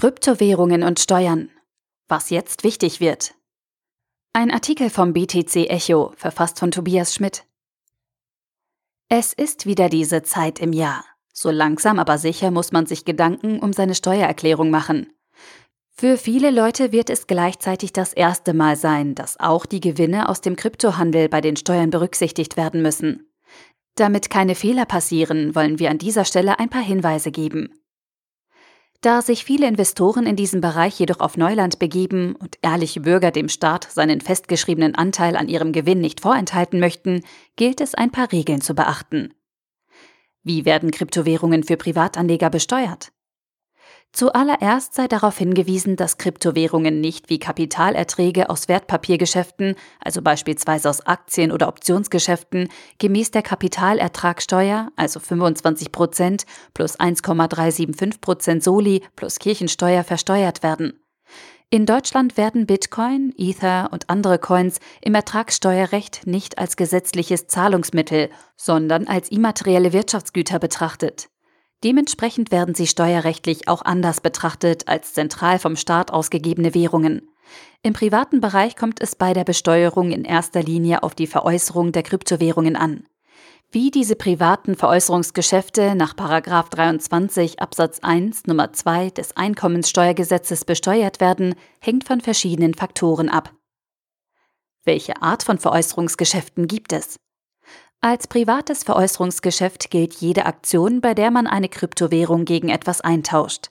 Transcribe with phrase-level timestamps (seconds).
[0.00, 1.50] Kryptowährungen und Steuern.
[2.08, 3.34] Was jetzt wichtig wird.
[4.32, 7.44] Ein Artikel vom BTC Echo, verfasst von Tobias Schmidt.
[9.10, 11.04] Es ist wieder diese Zeit im Jahr.
[11.34, 15.12] So langsam aber sicher muss man sich Gedanken um seine Steuererklärung machen.
[15.90, 20.40] Für viele Leute wird es gleichzeitig das erste Mal sein, dass auch die Gewinne aus
[20.40, 23.30] dem Kryptohandel bei den Steuern berücksichtigt werden müssen.
[23.96, 27.79] Damit keine Fehler passieren, wollen wir an dieser Stelle ein paar Hinweise geben.
[29.02, 33.48] Da sich viele Investoren in diesem Bereich jedoch auf Neuland begeben und ehrliche Bürger dem
[33.48, 37.22] Staat seinen festgeschriebenen Anteil an ihrem Gewinn nicht vorenthalten möchten,
[37.56, 39.32] gilt es ein paar Regeln zu beachten.
[40.42, 43.12] Wie werden Kryptowährungen für Privatanleger besteuert?
[44.12, 51.52] Zuallererst sei darauf hingewiesen, dass Kryptowährungen nicht wie Kapitalerträge aus Wertpapiergeschäften, also beispielsweise aus Aktien-
[51.52, 52.68] oder Optionsgeschäften,
[52.98, 61.00] gemäß der Kapitalertragssteuer, also 25 Prozent plus 1,375 Prozent Soli plus Kirchensteuer versteuert werden.
[61.72, 69.06] In Deutschland werden Bitcoin, Ether und andere Coins im Ertragssteuerrecht nicht als gesetzliches Zahlungsmittel, sondern
[69.06, 71.28] als immaterielle Wirtschaftsgüter betrachtet.
[71.82, 77.30] Dementsprechend werden sie steuerrechtlich auch anders betrachtet als zentral vom Staat ausgegebene Währungen.
[77.82, 82.02] Im privaten Bereich kommt es bei der Besteuerung in erster Linie auf die Veräußerung der
[82.02, 83.06] Kryptowährungen an.
[83.72, 92.04] Wie diese privaten Veräußerungsgeschäfte nach 23 Absatz 1 Nummer 2 des Einkommenssteuergesetzes besteuert werden, hängt
[92.04, 93.54] von verschiedenen Faktoren ab.
[94.84, 97.16] Welche Art von Veräußerungsgeschäften gibt es?
[98.02, 103.70] Als privates Veräußerungsgeschäft gilt jede Aktion, bei der man eine Kryptowährung gegen etwas eintauscht.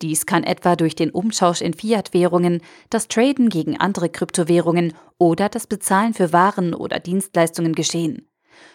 [0.00, 5.66] Dies kann etwa durch den Umtausch in Fiat-Währungen, das Traden gegen andere Kryptowährungen oder das
[5.66, 8.28] Bezahlen für Waren oder Dienstleistungen geschehen.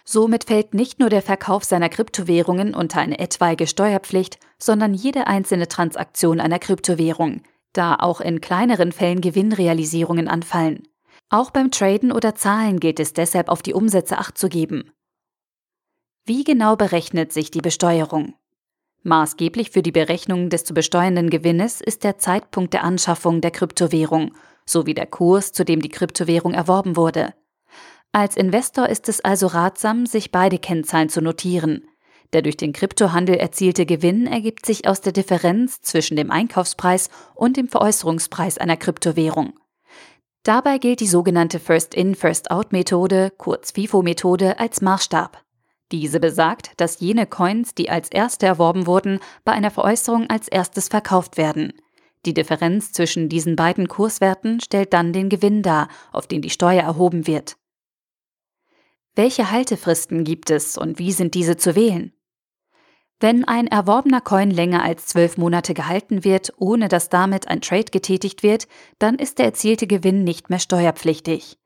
[0.04, 5.70] Somit fällt nicht nur der Verkauf seiner Kryptowährungen unter eine etwaige Steuerpflicht, sondern jede einzelne
[5.70, 10.84] Transaktion einer Kryptowährung, da auch in kleineren Fällen Gewinnrealisierungen anfallen.
[11.30, 14.92] Auch beim Traden oder Zahlen gilt es deshalb auf die Umsätze acht zu geben.
[16.26, 18.34] Wie genau berechnet sich die Besteuerung?
[19.04, 24.34] Maßgeblich für die Berechnung des zu besteuernden Gewinnes ist der Zeitpunkt der Anschaffung der Kryptowährung
[24.66, 27.34] sowie der Kurs, zu dem die Kryptowährung erworben wurde.
[28.12, 31.88] Als Investor ist es also ratsam, sich beide Kennzahlen zu notieren.
[32.34, 37.58] Der durch den Kryptohandel erzielte Gewinn ergibt sich aus der Differenz zwischen dem Einkaufspreis und
[37.58, 39.54] dem Veräußerungspreis einer Kryptowährung.
[40.44, 45.44] Dabei gilt die sogenannte First-in, First-out-Methode, kurz FIFO-Methode, als Maßstab.
[45.92, 50.88] Diese besagt, dass jene Coins, die als erste erworben wurden, bei einer Veräußerung als erstes
[50.88, 51.74] verkauft werden.
[52.26, 56.84] Die Differenz zwischen diesen beiden Kurswerten stellt dann den Gewinn dar, auf den die Steuer
[56.84, 57.58] erhoben wird.
[59.16, 62.14] Welche Haltefristen gibt es und wie sind diese zu wählen?
[63.22, 67.92] Wenn ein erworbener Coin länger als zwölf Monate gehalten wird, ohne dass damit ein Trade
[67.92, 71.58] getätigt wird, dann ist der erzielte Gewinn nicht mehr steuerpflichtig.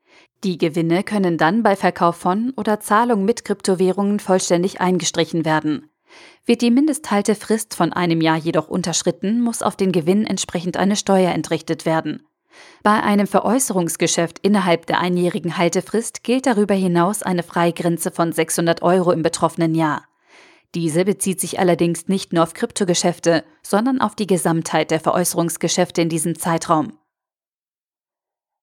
[0.42, 5.88] Die Gewinne können dann bei Verkauf von oder Zahlung mit Kryptowährungen vollständig eingestrichen werden.
[6.44, 11.32] Wird die Mindesthaltefrist von einem Jahr jedoch unterschritten, muss auf den Gewinn entsprechend eine Steuer
[11.32, 12.26] entrichtet werden.
[12.82, 19.12] Bei einem Veräußerungsgeschäft innerhalb der einjährigen Haltefrist gilt darüber hinaus eine Freigrenze von 600 Euro
[19.12, 20.04] im betroffenen Jahr.
[20.74, 26.08] Diese bezieht sich allerdings nicht nur auf Kryptogeschäfte, sondern auf die Gesamtheit der Veräußerungsgeschäfte in
[26.08, 26.98] diesem Zeitraum.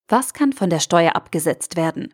[0.09, 2.13] Was kann von der Steuer abgesetzt werden?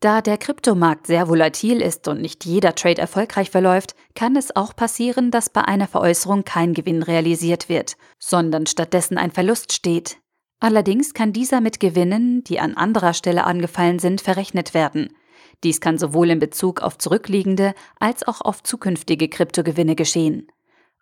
[0.00, 4.74] Da der Kryptomarkt sehr volatil ist und nicht jeder Trade erfolgreich verläuft, kann es auch
[4.74, 10.16] passieren, dass bei einer Veräußerung kein Gewinn realisiert wird, sondern stattdessen ein Verlust steht.
[10.58, 15.10] Allerdings kann dieser mit Gewinnen, die an anderer Stelle angefallen sind, verrechnet werden.
[15.62, 20.50] Dies kann sowohl in Bezug auf zurückliegende als auch auf zukünftige Kryptogewinne geschehen.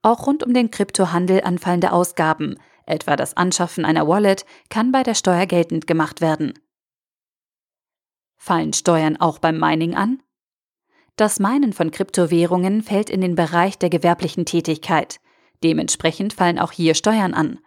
[0.02, 5.14] Auch rund um den Kryptohandel anfallende Ausgaben, etwa das Anschaffen einer Wallet, kann bei der
[5.14, 6.54] Steuer geltend gemacht werden.
[8.36, 10.22] Fallen Steuern auch beim Mining an?
[11.16, 15.20] Das Meinen von Kryptowährungen fällt in den Bereich der gewerblichen Tätigkeit.
[15.64, 17.58] Dementsprechend fallen auch hier Steuern an.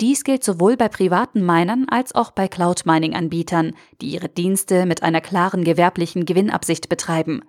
[0.00, 5.20] Dies gilt sowohl bei privaten Minern als auch bei Cloud-Mining-Anbietern, die ihre Dienste mit einer
[5.20, 7.42] klaren gewerblichen Gewinnabsicht betreiben.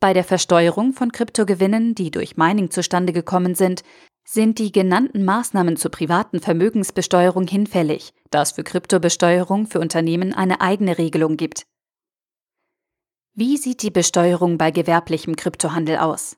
[0.00, 3.82] Bei der Versteuerung von Kryptogewinnen, die durch Mining zustande gekommen sind,
[4.24, 10.60] sind die genannten Maßnahmen zur privaten Vermögensbesteuerung hinfällig, da es für Kryptobesteuerung für Unternehmen eine
[10.60, 11.66] eigene Regelung gibt.
[13.34, 16.36] Wie sieht die Besteuerung bei gewerblichem Kryptohandel aus?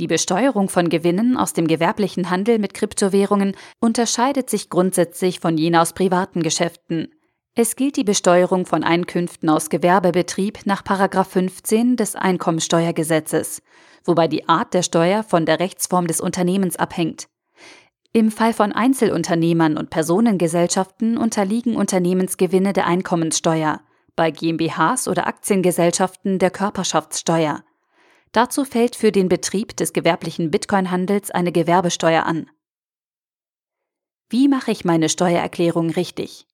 [0.00, 5.82] Die Besteuerung von Gewinnen aus dem gewerblichen Handel mit Kryptowährungen unterscheidet sich grundsätzlich von jener
[5.82, 7.14] aus privaten Geschäften.
[7.54, 13.62] Es gilt die Besteuerung von Einkünften aus Gewerbebetrieb nach 15 des Einkommensteuergesetzes,
[14.04, 17.28] wobei die Art der Steuer von der Rechtsform des Unternehmens abhängt.
[18.12, 23.80] Im Fall von Einzelunternehmern und Personengesellschaften unterliegen Unternehmensgewinne der Einkommenssteuer,
[24.16, 27.62] bei GmbHs oder Aktiengesellschaften der Körperschaftssteuer.
[28.34, 32.50] Dazu fällt für den Betrieb des gewerblichen Bitcoin-Handels eine Gewerbesteuer an.
[34.28, 36.48] Wie mache ich meine Steuererklärung richtig?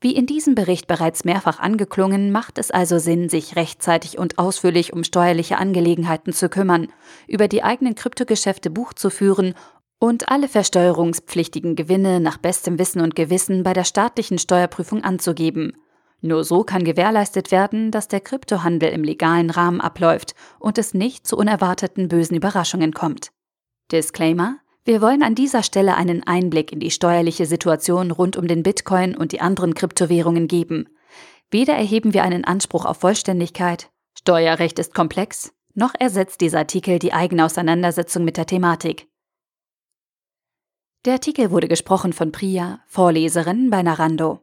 [0.00, 4.94] Wie in diesem Bericht bereits mehrfach angeklungen, macht es also Sinn, sich rechtzeitig und ausführlich
[4.94, 6.88] um steuerliche Angelegenheiten zu kümmern,
[7.26, 9.52] über die eigenen Kryptogeschäfte Buch zu führen
[9.98, 15.76] und alle versteuerungspflichtigen Gewinne nach bestem Wissen und Gewissen bei der staatlichen Steuerprüfung anzugeben.
[16.20, 21.26] Nur so kann gewährleistet werden, dass der Kryptohandel im legalen Rahmen abläuft und es nicht
[21.26, 23.30] zu unerwarteten bösen Überraschungen kommt.
[23.92, 28.62] Disclaimer wir wollen an dieser Stelle einen Einblick in die steuerliche Situation rund um den
[28.62, 30.88] Bitcoin und die anderen Kryptowährungen geben.
[31.50, 37.12] Weder erheben wir einen Anspruch auf Vollständigkeit, Steuerrecht ist komplex, noch ersetzt dieser Artikel die
[37.12, 39.08] eigene Auseinandersetzung mit der Thematik.
[41.04, 44.40] Der Artikel wurde gesprochen von Priya, Vorleserin bei Narando.